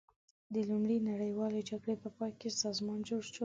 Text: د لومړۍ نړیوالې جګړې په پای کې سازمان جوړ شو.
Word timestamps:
د 0.53 0.55
لومړۍ 0.69 0.97
نړیوالې 1.11 1.61
جګړې 1.69 1.95
په 2.03 2.09
پای 2.17 2.31
کې 2.39 2.49
سازمان 2.63 2.99
جوړ 3.09 3.21
شو. 3.31 3.39